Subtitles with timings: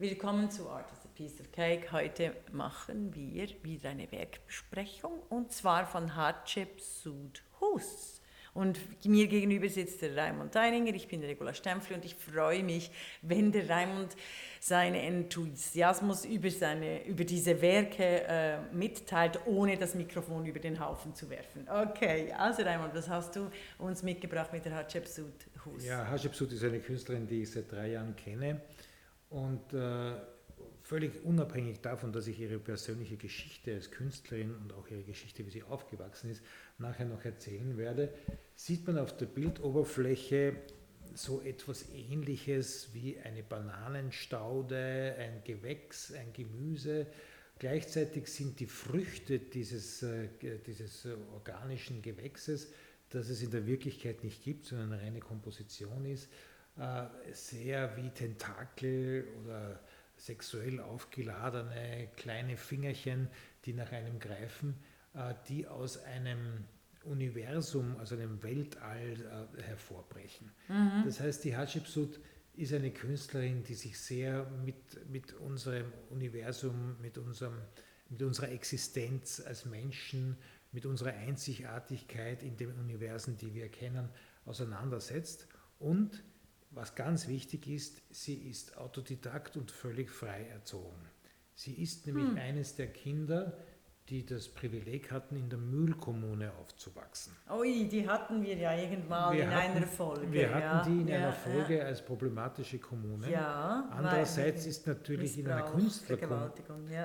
[0.00, 1.90] Willkommen zu Art is a Piece of Cake.
[1.90, 8.20] Heute machen wir wieder eine Werkbesprechung und zwar von Hatschepsut Hus.
[8.54, 12.92] Und mir gegenüber sitzt der Raimund Deininger, ich bin Regula Stempfli und ich freue mich,
[13.22, 14.14] wenn der Raimund
[14.60, 21.12] seinen Enthusiasmus über, seine, über diese Werke äh, mitteilt, ohne das Mikrofon über den Haufen
[21.16, 21.66] zu werfen.
[21.68, 25.84] Okay, also Raimund, was hast du uns mitgebracht mit der Hatschepsut Hus?
[25.84, 28.60] Ja, Hatschepsut ist eine Künstlerin, die ich seit drei Jahren kenne
[29.30, 30.12] und äh,
[30.82, 35.50] völlig unabhängig davon, dass ich ihre persönliche Geschichte als Künstlerin und auch ihre Geschichte, wie
[35.50, 36.42] sie aufgewachsen ist,
[36.78, 38.12] nachher noch erzählen werde,
[38.54, 40.56] sieht man auf der Bildoberfläche
[41.14, 47.06] so etwas Ähnliches wie eine Bananenstaude, ein Gewächs, ein Gemüse.
[47.58, 50.28] Gleichzeitig sind die Früchte dieses, äh,
[50.66, 52.72] dieses organischen Gewächses,
[53.10, 56.28] das es in der Wirklichkeit nicht gibt, sondern eine reine Komposition ist,
[57.32, 59.80] sehr wie Tentakel oder
[60.18, 63.28] sexuell aufgeladene kleine Fingerchen,
[63.64, 64.74] die nach einem greifen,
[65.14, 66.64] äh, die aus einem
[67.04, 70.50] Universum, also einem Weltall äh, hervorbrechen.
[70.68, 71.02] Mhm.
[71.04, 72.20] Das heißt, die Hatschepsut
[72.56, 77.54] ist eine Künstlerin, die sich sehr mit, mit unserem Universum, mit, unserem,
[78.08, 80.36] mit unserer Existenz als Menschen,
[80.72, 84.08] mit unserer Einzigartigkeit in den Universen, die wir kennen,
[84.44, 85.46] auseinandersetzt
[85.78, 86.24] und
[86.70, 91.08] was ganz wichtig ist, sie ist Autodidakt und völlig frei erzogen.
[91.54, 92.38] Sie ist nämlich hm.
[92.38, 93.56] eines der Kinder,
[94.08, 97.34] die das Privileg hatten, in der Mühlkommune aufzuwachsen.
[97.50, 100.32] Ui, die hatten wir ja irgendwann wir in hatten, einer Folge.
[100.32, 100.82] Wir hatten ja.
[100.82, 101.84] die in ja, einer Folge ja.
[101.84, 103.30] als problematische Kommune.
[103.30, 106.52] Ja, Andererseits ist natürlich in einer Künstlerkommune,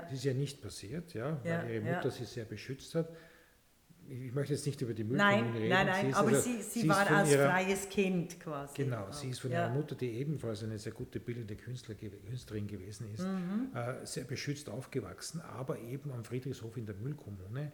[0.04, 3.10] das ist ja nicht passiert, ja, weil ihre Mutter sie sehr beschützt hat
[4.14, 5.70] ich möchte jetzt nicht über die Mülltonne nein, reden.
[5.70, 8.84] Nein, nein, aber also, sie, sie, sie war als ihrer, freies Kind quasi.
[8.84, 9.66] Genau, sie ist von ja.
[9.66, 13.70] ihrer Mutter, die ebenfalls eine sehr gute bildende Künstler, Künstlerin gewesen ist, mhm.
[13.74, 17.72] äh, sehr beschützt aufgewachsen, aber eben am Friedrichshof in der Müllkommune,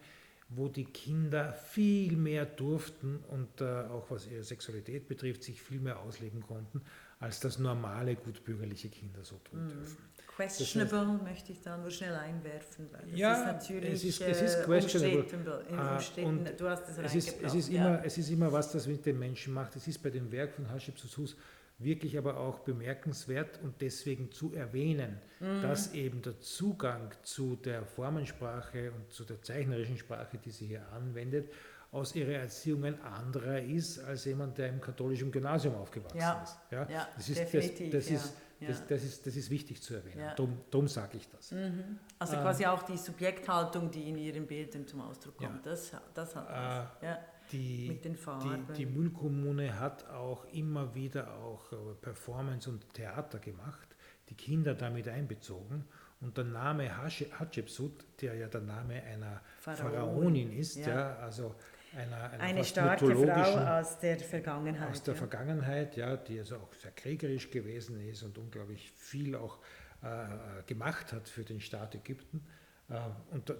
[0.49, 5.79] wo die Kinder viel mehr durften und äh, auch was ihre Sexualität betrifft, sich viel
[5.79, 6.81] mehr ausleben konnten,
[7.19, 9.69] als das normale gutbürgerliche Kinder so tun mhm.
[9.69, 9.97] dürfen.
[10.35, 14.21] Questionable das heißt, möchte ich da nur schnell einwerfen, weil ja, ist natürlich es ist,
[14.21, 15.65] es ist äh, questionable.
[15.69, 17.85] Umstritten, ah, du hast es es ist, es, ist ja.
[17.85, 19.75] immer, es ist immer, was das mit den Menschen macht.
[19.75, 21.35] Es ist bei dem Werk von Hatschepsut
[21.79, 25.61] wirklich aber auch bemerkenswert und deswegen zu erwähnen, mhm.
[25.61, 30.87] dass eben der Zugang zu der Formensprache und zu der zeichnerischen Sprache, die sie hier
[30.91, 31.51] anwendet,
[31.91, 36.43] aus ihrer Erziehung ein anderer ist als jemand, der im katholischen Gymnasium aufgewachsen ja.
[36.43, 36.57] ist.
[36.69, 38.33] Ja, ja das, ist, das, das, ist,
[38.67, 40.19] das, das, ist, das ist wichtig zu erwähnen.
[40.19, 40.35] Ja.
[40.35, 41.51] Darum, sage ich das.
[41.51, 41.99] Mhm.
[42.17, 45.71] Also ähm, quasi auch die Subjekthaltung, die in Ihren Bildern zum Ausdruck kommt, ja.
[45.71, 47.01] das, das hat was.
[47.01, 47.19] Äh, ja.
[47.51, 48.67] Die, Mit den Farben.
[48.67, 53.95] Die, die Müllkommune hat auch immer wieder auch äh, Performance und Theater gemacht,
[54.29, 55.85] die Kinder damit einbezogen.
[56.21, 60.87] Und der Name Hatschepsut, der ja der Name einer Pharaonin, Pharaonin ist, ja.
[60.89, 61.55] ja also
[61.97, 64.89] einer, einer eine starke Frau aus der Vergangenheit.
[64.91, 65.17] Aus der ja.
[65.17, 69.59] Vergangenheit, ja, die also auch sehr kriegerisch gewesen ist und unglaublich viel auch
[70.01, 72.45] äh, gemacht hat für den Staat Ägypten.
[72.89, 73.53] Äh, und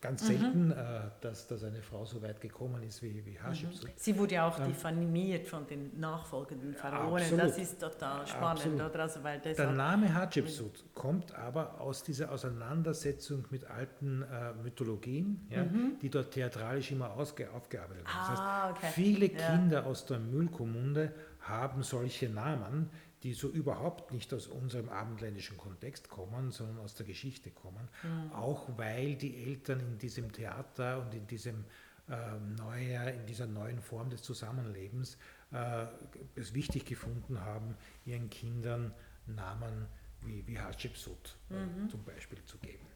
[0.00, 0.74] ganz selten, mhm.
[1.20, 3.88] dass, dass eine Frau so weit gekommen ist wie, wie Hatschepsut.
[3.88, 3.92] Mhm.
[3.96, 7.36] Sie wurde ja auch ähm, diffamiert von den nachfolgenden Pharaonen.
[7.36, 8.80] Das ist total spannend.
[8.80, 9.00] Oder?
[9.00, 15.64] Also, weil Der Name Hatschepsut kommt aber aus dieser Auseinandersetzung mit alten äh, Mythologien, ja,
[15.64, 15.98] mhm.
[16.02, 18.06] die dort theatralisch immer aufgearbeitet werden.
[18.06, 18.92] Ah, das heißt, okay.
[18.94, 19.84] viele Kinder ja.
[19.84, 21.12] aus der Müllkommunde
[21.48, 22.90] haben solche Namen,
[23.22, 28.32] die so überhaupt nicht aus unserem abendländischen Kontext kommen, sondern aus der Geschichte kommen, mhm.
[28.32, 31.64] auch weil die Eltern in diesem Theater und in, diesem,
[32.08, 35.16] äh, neue, in dieser neuen Form des Zusammenlebens
[35.52, 35.86] äh,
[36.34, 38.92] es wichtig gefunden haben, ihren Kindern
[39.26, 39.86] Namen
[40.20, 41.88] wie, wie Hatschepsut äh, mhm.
[41.88, 42.86] zum Beispiel zu geben.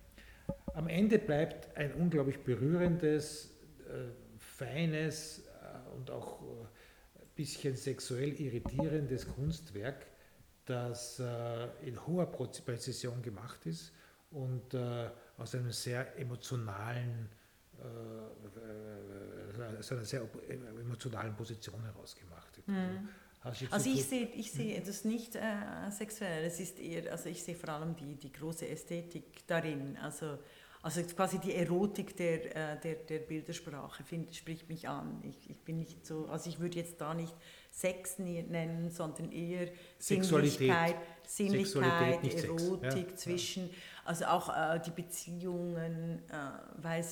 [0.75, 3.55] Am Ende bleibt ein unglaublich berührendes,
[3.87, 6.45] äh, feines äh, und auch äh,
[7.39, 10.07] bisschen sexuell irritierendes Kunstwerk,
[10.67, 13.93] das äh, in hoher Präzision gemacht ist
[14.33, 15.09] und äh,
[15.39, 17.29] aus einem sehr emotionalen,
[17.79, 20.29] äh, aus einer sehr
[20.81, 22.67] emotionalen Position heraus gemacht wird.
[22.67, 23.09] Mhm.
[23.41, 25.41] Also, also ich sehe ich sehe das nicht äh,
[25.91, 30.41] sexuell, es ist eher, also ich sehe vor allem die, die große Ästhetik darin, also
[30.83, 35.21] also quasi die Erotik der, äh, der, der Bildersprache find, spricht mich an.
[35.25, 37.35] Ich, ich bin nicht so, also ich würde jetzt da nicht
[37.79, 43.75] Sex nennen, sondern eher Sinnlichkeit, Sinnlichkeit, Erotik ja, zwischen, ja.
[44.05, 47.05] also auch äh, die Beziehungen, äh, weil,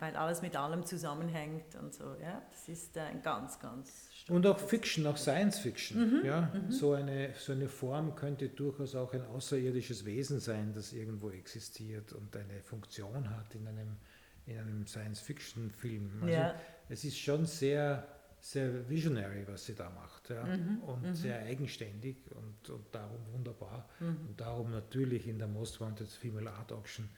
[0.00, 2.16] weil, alles mit allem zusammenhängt und so.
[2.22, 2.40] Ja?
[2.50, 6.20] Das ist äh, ein ganz, ganz Und auch Fiction, auch Science Fiction.
[6.20, 6.50] Mhm, ja?
[6.54, 6.70] Mhm.
[6.70, 12.14] So, eine, so eine Form könnte durchaus auch ein außerirdisches Wesen sein, das irgendwo existiert
[12.14, 13.98] und eine Funktion hat in einem,
[14.46, 16.10] in einem Science Fiction Film.
[16.22, 16.54] Also ja.
[16.88, 18.15] es ist schon sehr,
[18.50, 20.30] sehr visionary, was sie da macht.
[20.30, 20.44] Ja?
[20.44, 21.14] Mhm, und mhm.
[21.14, 23.88] sehr eigenständig und, und darum wunderbar.
[24.00, 24.28] Mhm.
[24.28, 27.08] Und darum natürlich in der Most Wanted Female Art Auction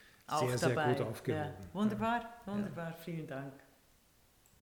[0.41, 1.45] sehr, sehr gut aufgehoben.
[1.45, 1.75] Ja.
[1.75, 3.53] Wunderbar, wunderbar, vielen Dank.